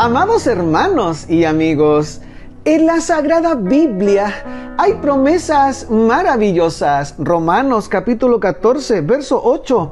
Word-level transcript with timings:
Amados 0.00 0.46
hermanos 0.46 1.28
y 1.28 1.44
amigos, 1.44 2.20
en 2.64 2.86
la 2.86 3.00
Sagrada 3.00 3.56
Biblia 3.56 4.76
hay 4.78 4.94
promesas 5.02 5.90
maravillosas. 5.90 7.16
Romanos 7.18 7.88
capítulo 7.88 8.38
14, 8.38 9.00
verso 9.00 9.40
8. 9.42 9.90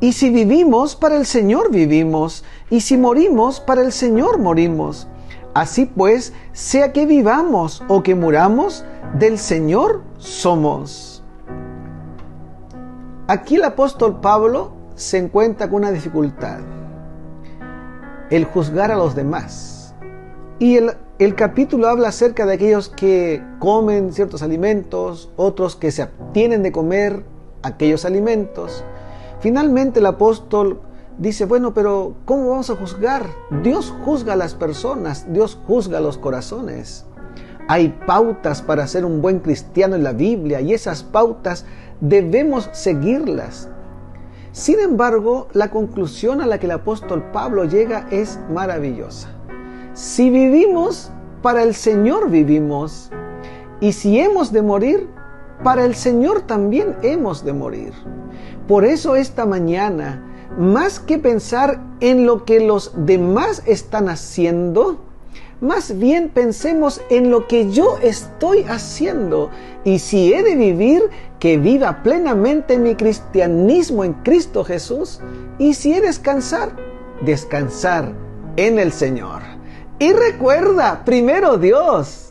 Y 0.00 0.14
si 0.14 0.30
vivimos, 0.30 0.96
para 0.96 1.16
el 1.16 1.26
Señor 1.26 1.70
vivimos, 1.70 2.42
y 2.70 2.80
si 2.80 2.96
morimos, 2.96 3.60
para 3.60 3.82
el 3.82 3.92
Señor 3.92 4.38
morimos. 4.38 5.08
Así 5.52 5.84
pues, 5.84 6.32
sea 6.54 6.94
que 6.94 7.04
vivamos 7.04 7.82
o 7.86 8.02
que 8.02 8.14
muramos, 8.14 8.86
del 9.18 9.38
Señor 9.38 10.04
somos. 10.16 11.22
Aquí 13.28 13.56
el 13.56 13.64
apóstol 13.64 14.22
Pablo 14.22 14.72
se 14.94 15.18
encuentra 15.18 15.68
con 15.68 15.82
una 15.82 15.90
dificultad 15.90 16.60
el 18.30 18.44
juzgar 18.44 18.90
a 18.90 18.96
los 18.96 19.14
demás. 19.14 19.94
Y 20.58 20.76
el, 20.76 20.92
el 21.18 21.34
capítulo 21.34 21.88
habla 21.88 22.08
acerca 22.08 22.46
de 22.46 22.54
aquellos 22.54 22.88
que 22.88 23.42
comen 23.58 24.12
ciertos 24.12 24.42
alimentos, 24.42 25.30
otros 25.36 25.76
que 25.76 25.90
se 25.90 26.02
abstienen 26.02 26.62
de 26.62 26.72
comer 26.72 27.24
aquellos 27.62 28.04
alimentos. 28.04 28.84
Finalmente 29.40 30.00
el 30.00 30.06
apóstol 30.06 30.80
dice, 31.18 31.44
bueno, 31.44 31.74
pero 31.74 32.14
¿cómo 32.24 32.50
vamos 32.50 32.70
a 32.70 32.76
juzgar? 32.76 33.26
Dios 33.62 33.92
juzga 34.04 34.32
a 34.32 34.36
las 34.36 34.54
personas, 34.54 35.26
Dios 35.32 35.58
juzga 35.66 35.98
a 35.98 36.00
los 36.00 36.18
corazones. 36.18 37.06
Hay 37.68 37.96
pautas 38.06 38.60
para 38.62 38.86
ser 38.86 39.04
un 39.04 39.22
buen 39.22 39.40
cristiano 39.40 39.96
en 39.96 40.04
la 40.04 40.12
Biblia 40.12 40.60
y 40.60 40.74
esas 40.74 41.02
pautas 41.02 41.64
debemos 42.00 42.68
seguirlas. 42.72 43.68
Sin 44.54 44.78
embargo, 44.78 45.48
la 45.52 45.68
conclusión 45.68 46.40
a 46.40 46.46
la 46.46 46.60
que 46.60 46.66
el 46.66 46.72
apóstol 46.72 47.24
Pablo 47.32 47.64
llega 47.64 48.06
es 48.12 48.38
maravillosa. 48.52 49.28
Si 49.94 50.30
vivimos, 50.30 51.10
para 51.42 51.64
el 51.64 51.74
Señor 51.74 52.30
vivimos. 52.30 53.10
Y 53.80 53.90
si 53.94 54.20
hemos 54.20 54.52
de 54.52 54.62
morir, 54.62 55.08
para 55.64 55.84
el 55.84 55.96
Señor 55.96 56.42
también 56.42 56.94
hemos 57.02 57.44
de 57.44 57.52
morir. 57.52 57.92
Por 58.68 58.84
eso 58.84 59.16
esta 59.16 59.44
mañana, 59.44 60.24
más 60.56 61.00
que 61.00 61.18
pensar 61.18 61.80
en 61.98 62.24
lo 62.24 62.44
que 62.44 62.60
los 62.60 62.92
demás 62.94 63.60
están 63.66 64.08
haciendo, 64.08 65.00
más 65.60 65.98
bien 65.98 66.28
pensemos 66.28 67.00
en 67.10 67.30
lo 67.30 67.46
que 67.46 67.70
yo 67.70 67.98
estoy 68.02 68.64
haciendo 68.68 69.50
y 69.84 69.98
si 69.98 70.32
he 70.32 70.42
de 70.42 70.56
vivir, 70.56 71.02
que 71.38 71.58
viva 71.58 72.02
plenamente 72.02 72.78
mi 72.78 72.94
cristianismo 72.94 74.04
en 74.04 74.14
Cristo 74.14 74.64
Jesús 74.64 75.20
y 75.58 75.74
si 75.74 75.92
he 75.92 76.00
de 76.00 76.08
descansar, 76.08 76.74
descansar 77.20 78.12
en 78.56 78.78
el 78.78 78.92
Señor. 78.92 79.42
Y 79.98 80.12
recuerda, 80.12 81.04
primero 81.04 81.56
Dios. 81.58 82.24